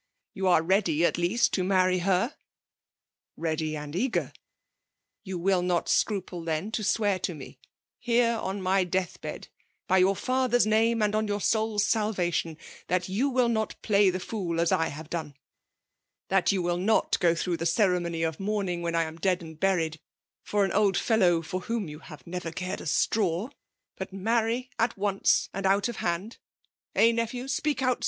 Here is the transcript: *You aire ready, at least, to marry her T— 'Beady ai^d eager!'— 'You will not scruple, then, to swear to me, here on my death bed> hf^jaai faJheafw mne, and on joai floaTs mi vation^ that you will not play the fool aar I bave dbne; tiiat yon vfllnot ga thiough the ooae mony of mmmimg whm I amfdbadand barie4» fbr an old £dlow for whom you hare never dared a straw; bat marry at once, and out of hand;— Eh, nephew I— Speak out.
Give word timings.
*You 0.33 0.47
aire 0.49 0.63
ready, 0.63 1.05
at 1.05 1.19
least, 1.19 1.53
to 1.53 1.63
marry 1.63 1.99
her 1.99 2.29
T— 2.29 2.33
'Beady 3.37 3.73
ai^d 3.73 3.93
eager!'— 3.95 4.33
'You 5.23 5.37
will 5.37 5.61
not 5.61 5.87
scruple, 5.87 6.43
then, 6.43 6.71
to 6.71 6.83
swear 6.83 7.19
to 7.19 7.35
me, 7.35 7.59
here 7.99 8.33
on 8.37 8.63
my 8.63 8.83
death 8.83 9.21
bed> 9.21 9.49
hf^jaai 9.87 10.15
faJheafw 10.19 10.65
mne, 10.67 11.03
and 11.05 11.13
on 11.13 11.27
joai 11.27 11.35
floaTs 11.35 12.17
mi 12.17 12.31
vation^ 12.31 12.57
that 12.87 13.09
you 13.09 13.29
will 13.29 13.47
not 13.47 13.79
play 13.83 14.09
the 14.09 14.19
fool 14.19 14.59
aar 14.59 14.65
I 14.71 14.89
bave 14.89 15.11
dbne; 15.11 15.33
tiiat 16.31 16.51
yon 16.51 16.63
vfllnot 16.63 17.19
ga 17.19 17.29
thiough 17.35 17.59
the 17.59 17.65
ooae 17.65 18.01
mony 18.01 18.23
of 18.23 18.37
mmmimg 18.39 18.81
whm 18.81 18.95
I 18.95 19.03
amfdbadand 19.03 19.59
barie4» 19.59 19.99
fbr 20.47 20.65
an 20.65 20.71
old 20.71 20.95
£dlow 20.95 21.45
for 21.45 21.59
whom 21.59 21.87
you 21.87 21.99
hare 21.99 22.17
never 22.25 22.49
dared 22.49 22.81
a 22.81 22.87
straw; 22.87 23.49
bat 23.99 24.11
marry 24.11 24.71
at 24.79 24.97
once, 24.97 25.49
and 25.53 25.67
out 25.67 25.87
of 25.87 25.97
hand;— 25.97 26.37
Eh, 26.95 27.11
nephew 27.11 27.43
I— 27.43 27.45
Speak 27.55 27.83
out. 27.83 27.99